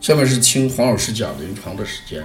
[0.00, 2.24] 下面是听黄老师讲临床的时间。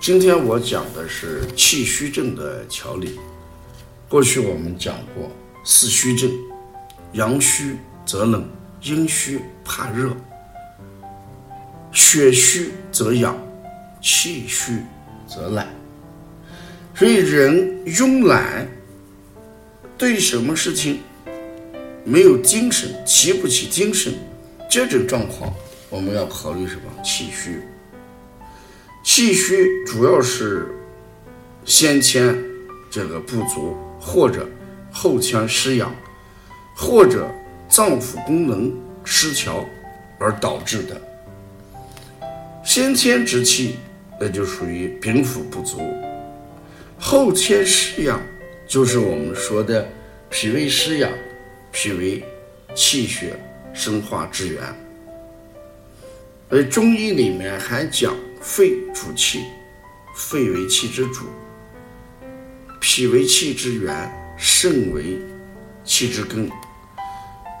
[0.00, 3.20] 今天我讲的是气虚症的调理。
[4.08, 5.30] 过去我们讲过
[5.64, 6.30] 四虚症：
[7.12, 7.76] 阳虚
[8.06, 8.48] 则冷，
[8.82, 10.16] 阴虚怕热，
[11.92, 13.36] 血虚则痒，
[14.00, 14.78] 气虚
[15.26, 15.68] 则懒。
[16.94, 18.66] 所以人慵懒，
[19.98, 21.00] 对什么事情
[22.02, 24.14] 没有精神，提不起精神，
[24.70, 25.52] 这种状况
[25.90, 26.82] 我们要考虑什么？
[27.02, 27.62] 气虚。
[29.02, 30.68] 气虚主要是
[31.64, 32.36] 先天
[32.90, 34.46] 这个不足，或者
[34.92, 35.94] 后天失养，
[36.76, 37.26] 或者
[37.68, 38.74] 脏腑功能
[39.04, 39.64] 失调
[40.18, 41.00] 而导致的。
[42.62, 43.76] 先天之气，
[44.20, 45.80] 那就属于禀赋不足。
[46.98, 48.20] 后天失养，
[48.66, 49.88] 就是我们说的
[50.28, 51.10] 脾胃失养，
[51.72, 52.22] 脾为
[52.74, 53.38] 气血
[53.72, 54.62] 生化之源。
[56.50, 59.44] 而中医里面还讲肺主气，
[60.16, 61.26] 肺为气之主，
[62.80, 65.18] 脾为气之源，肾为
[65.84, 66.50] 气之根，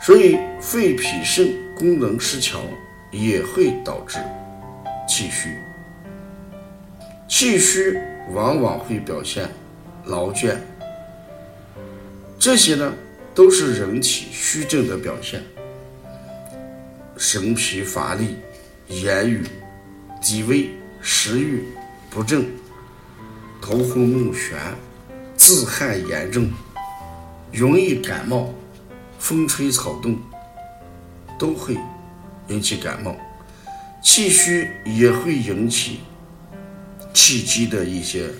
[0.00, 2.60] 所以肺脾肾功能失调
[3.10, 4.18] 也会导致
[5.08, 5.56] 气虚。
[7.28, 7.98] 气虚。
[8.32, 9.48] 往往会表现
[10.04, 10.54] 劳倦，
[12.38, 12.92] 这些呢
[13.34, 15.42] 都是人体虚症的表现。
[17.16, 18.36] 神疲乏力、
[18.88, 19.42] 言语
[20.20, 20.70] 低微、
[21.02, 21.62] 食欲
[22.08, 22.46] 不振、
[23.60, 24.56] 头昏目眩、
[25.36, 26.50] 自汗严重、
[27.52, 28.54] 容易感冒、
[29.18, 30.18] 风吹草动，
[31.38, 31.76] 都会
[32.48, 33.14] 引起感冒。
[34.02, 36.00] 气虚也会引起。
[37.12, 38.30] 气机的一些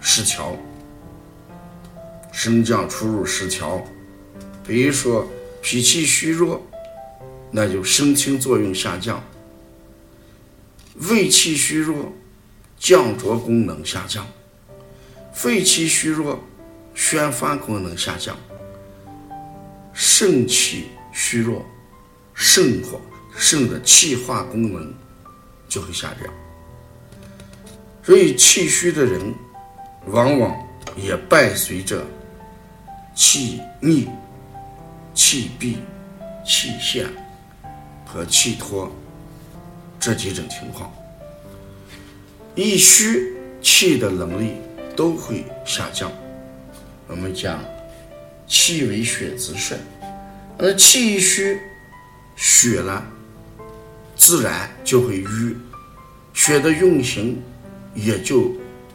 [0.00, 0.54] 失调，
[2.30, 3.82] 升降出入失调，
[4.66, 5.26] 比如说
[5.62, 6.60] 脾气虚弱，
[7.50, 9.18] 那就升清作用下降；
[11.08, 12.12] 胃气虚弱，
[12.78, 14.24] 降浊功能下降；
[15.32, 16.42] 肺气虚弱，
[16.94, 18.34] 宣发功能下降；
[19.92, 21.64] 肾气虚弱，
[22.32, 23.00] 肾火
[23.36, 24.94] 肾的气化功能
[25.68, 26.32] 就会下降。
[28.02, 29.34] 所以气虚的人，
[30.06, 30.56] 往往
[30.96, 32.02] 也伴随着
[33.14, 34.08] 气逆、
[35.12, 35.78] 气闭、
[36.46, 37.06] 气陷
[38.06, 38.90] 和气脱
[40.04, 40.92] 这几种情况。
[42.54, 43.32] 一虚，
[43.62, 44.56] 气的能力
[44.94, 46.12] 都会下降。
[47.06, 47.58] 我们讲
[48.46, 49.78] 气为血之帅，
[50.58, 51.58] 而气一虚，
[52.36, 53.02] 血呢
[54.14, 55.56] 自然就会瘀，
[56.34, 57.42] 血的运行。
[57.94, 58.50] 也就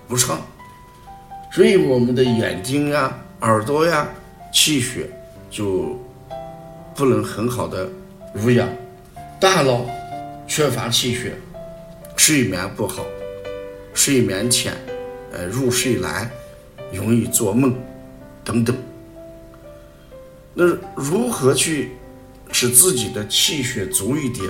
[0.10, 0.46] 不畅，
[1.54, 4.06] 所以我们的眼睛呀、耳朵呀，
[4.52, 5.10] 气血
[5.50, 5.98] 就
[6.94, 7.90] 不能很好的
[8.34, 8.68] 濡养；
[9.40, 9.86] 大脑
[10.50, 11.36] 缺乏气血，
[12.18, 13.06] 睡眠不好，
[13.94, 14.74] 睡眠浅，
[15.32, 16.28] 呃，入睡难，
[16.92, 17.78] 容易做梦
[18.44, 18.76] 等等。
[20.56, 20.66] 那
[20.96, 21.92] 如何去
[22.52, 24.44] 使自己的气血足一点？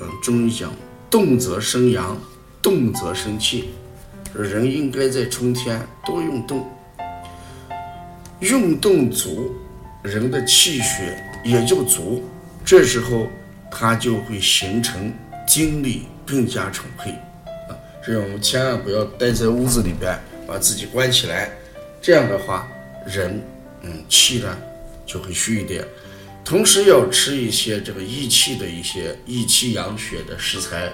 [0.00, 0.74] 嗯，中医讲，
[1.08, 2.20] 动则生阳，
[2.60, 3.70] 动则生气。
[4.34, 6.68] 人应该在春天多运动，
[8.40, 9.54] 运动足，
[10.02, 12.24] 人的气血也就足，
[12.64, 13.28] 这时候
[13.70, 15.10] 它就会形成
[15.56, 17.12] 精力更加充沛
[17.66, 17.72] 啊！
[18.04, 20.14] 所以我们千万不要待在屋子里边，
[20.46, 21.50] 把自己关起来，
[22.02, 22.68] 这样的话，
[23.06, 23.42] 人
[23.80, 24.54] 嗯气呢
[25.06, 25.82] 就会虚一点。
[26.44, 30.92] 同时要吃一些这个益气的一些益气养血的食材。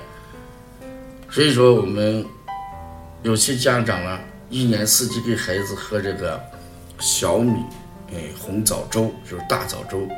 [1.28, 2.24] 所以说我们。
[3.24, 4.18] 有些家长呢，
[4.50, 6.42] 一年四季给孩子喝这个
[6.98, 7.62] 小米，
[8.12, 10.08] 哎，红枣粥就是大枣粥，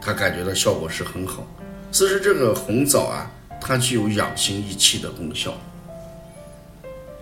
[0.00, 1.46] 他感觉到效果是很好。
[1.92, 5.56] 其实这个红枣啊，它具有养心益气的功效。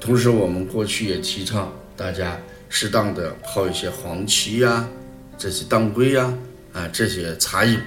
[0.01, 2.39] 同时，我们过去也提倡大家
[2.69, 4.89] 适当的泡一些黄芪呀、
[5.37, 6.33] 这些当归呀
[6.73, 7.81] 啊这些茶饮，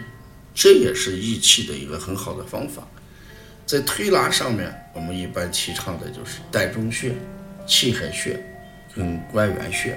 [0.53, 2.87] 这也是益气的一个很好的方法。
[3.65, 7.13] 在推拿上面，我们一般提倡的就是膻中穴。
[7.67, 8.43] 气海穴
[8.95, 9.95] 跟关元穴，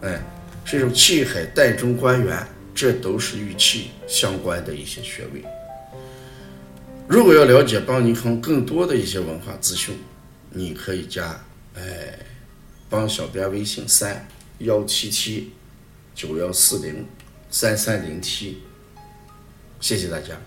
[0.00, 0.20] 哎，
[0.64, 2.44] 这种气海、膻中、关元，
[2.74, 5.44] 这都是与气相关的一些穴位。
[7.08, 9.96] 如果要了解邦尼康更多的一些文化资讯，
[10.50, 11.42] 你可以加
[11.74, 12.18] 哎
[12.90, 14.28] 帮小编微信三
[14.58, 15.52] 幺七七
[16.14, 17.06] 九幺四零
[17.48, 18.58] 三三零七，
[19.80, 20.38] 谢谢大家。